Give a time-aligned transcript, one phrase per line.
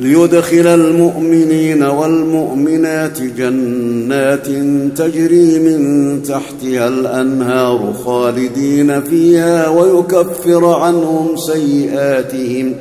[0.00, 4.46] ليدخل المؤمنين والمؤمنات جنات
[4.98, 12.72] تجري من تحتها الأنهار خالدين فيها ويكفر عنهم سيئاتهم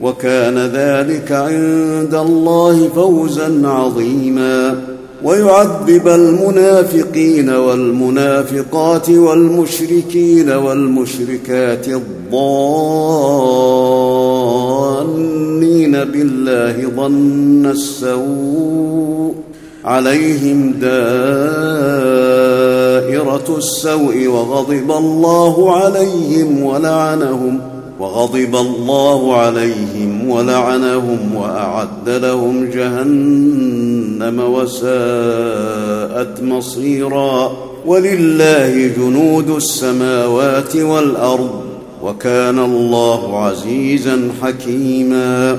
[0.00, 4.80] وكان ذلك عند الله فوزا عظيما
[5.24, 13.14] ويعذب المنافقين والمنافقات والمشركين والمشركات الضالين
[15.92, 19.34] بالله ظن السوء
[19.84, 20.94] عليهم دائرة
[23.58, 27.60] السوء وغضب الله عليهم ولعنهم
[28.00, 37.52] وغضب الله عليهم ولعنهم وأعد لهم جهنم وساءت مصيرا
[37.86, 41.50] ولله جنود السماوات والأرض
[42.02, 45.58] وكان الله عزيزا حكيما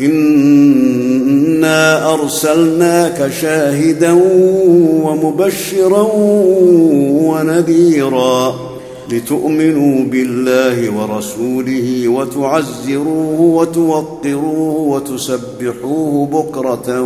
[0.00, 1.76] إنا
[2.14, 4.12] أرسلناك شاهدا
[5.02, 6.10] ومبشرا
[7.24, 8.54] ونذيرا
[9.12, 17.00] لتؤمنوا بالله ورسوله وتعزروه وتوقروه وتسبحوه بكرة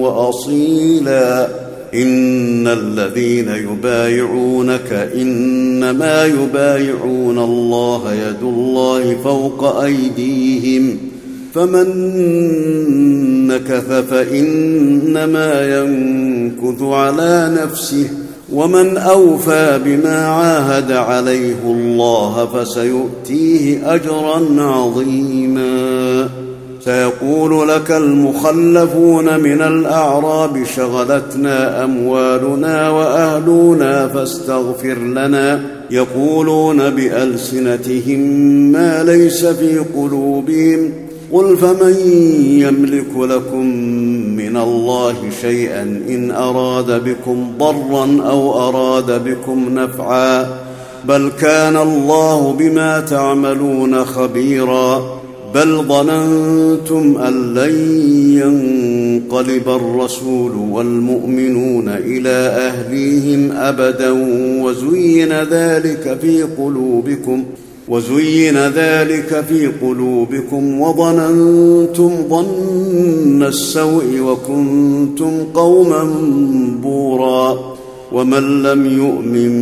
[0.00, 1.48] وأصيلا.
[1.94, 11.11] إن الذين يبايعونك إنما يبايعون الله يد الله فوق أيديهم
[11.54, 11.88] فمن
[13.46, 18.06] نكث فإنما ينكث على نفسه
[18.52, 26.28] ومن أوفى بما عاهد عليه الله فسيؤتيه أجرا عظيما.
[26.84, 38.20] سيقول لك المخلفون من الأعراب شغلتنا أموالنا وأهلنا فاستغفر لنا يقولون بألسنتهم
[38.72, 40.92] ما ليس في قلوبهم.
[41.32, 41.96] قل فمن
[42.60, 43.66] يملك لكم
[44.36, 50.46] من الله شيئا ان اراد بكم ضرا أو اراد بكم نفعا
[51.04, 55.22] بل كان الله بما تعملون خبيرا
[55.54, 57.74] بل ظننتم ان لن
[58.38, 62.28] ينقلب الرسول والمؤمنون إلى
[62.68, 64.10] اهليهم ابدا
[64.62, 67.44] وزين ذلك في قلوبكم
[67.92, 76.04] وزين ذلك في قلوبكم وظننتم ظن السوء وكنتم قوما
[76.82, 77.58] بورا
[78.12, 79.52] ومن لم يؤمن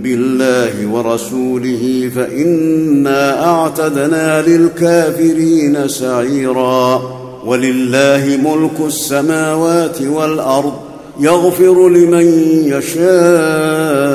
[0.00, 7.02] بالله ورسوله فإنا أعتدنا للكافرين سعيرا
[7.46, 10.72] ولله ملك السماوات والأرض
[11.20, 12.26] يغفر لمن
[12.64, 14.05] يشاء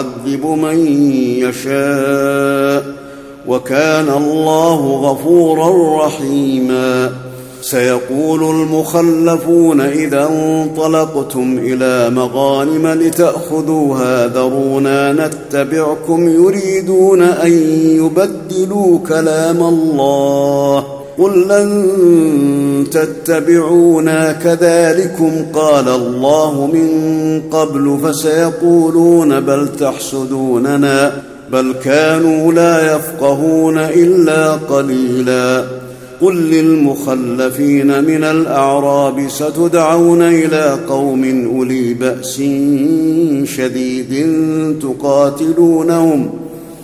[0.00, 0.86] ويعذب من
[1.36, 2.84] يشاء
[3.48, 7.12] وكان الله غفورا رحيما.
[7.62, 20.89] سيقول المخلفون إذا انطلقتم إلى مغانم لتاخذوها ذرونا نتبعكم يريدون أن يبدلوا كلام الله.
[21.20, 26.88] قل لن تتبعونا كذلكم قال الله من
[27.50, 31.22] قبل فسيقولون بل تحسدوننا
[31.52, 35.64] بل كانوا لا يفقهون الا قليلا
[36.20, 42.42] قل للمخلفين من الاعراب ستدعون إلى قوم اولي باس
[43.56, 44.26] شديد
[44.82, 46.39] تقاتلونهم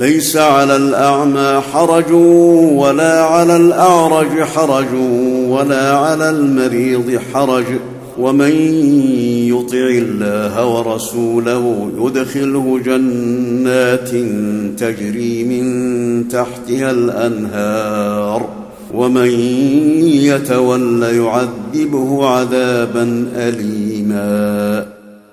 [0.00, 2.12] ليس على الأعمى حرج
[2.72, 4.94] ولا على الأعرج حرج
[5.48, 7.64] ولا على المريض حرج.
[8.18, 8.50] ومن
[9.48, 14.10] يطع الله ورسوله يدخله جنات
[14.80, 18.48] تجري من تحتها الأنهار.
[18.94, 19.30] ومن
[20.04, 24.99] يتول يعذبه عذابا اليما.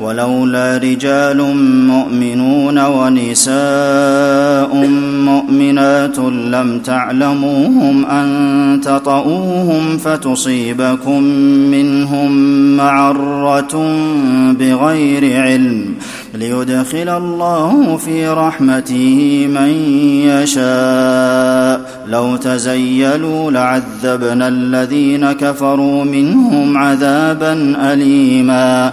[0.00, 1.56] ولولا رجال
[1.86, 4.76] مؤمنون ونساء
[5.24, 11.22] مؤمنات لم تعلموهم أن تطئوهم فتصيبكم
[11.70, 12.32] منهم
[12.76, 13.96] معرة
[14.52, 15.94] بغير علم
[16.34, 19.70] ليدخل الله في رحمته من
[20.24, 28.92] يشاء لو تزيلوا لعذبنا الذين كفروا منهم عذابا أليما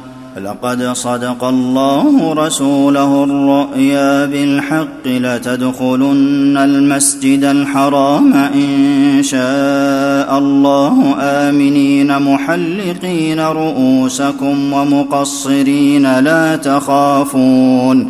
[0.37, 11.15] لقد صدق الله رسوله الرؤيا بالحق لتدخلن المسجد الحرام إن شاء الله.
[11.19, 18.09] آمنين محلقين رؤوسكم ومقصرين لا تخافون.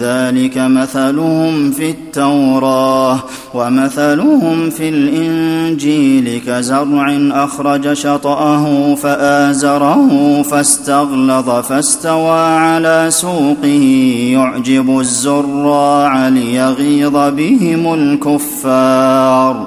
[0.00, 3.18] ذلك مثلهم في التوراه
[3.54, 13.84] ومثلهم في الإنجيل كزرع أخرج شطأه فآزره فاستغلظ فاستوى على سوقه
[14.32, 19.66] يعجب الزراع ليغيظ بهم الكفار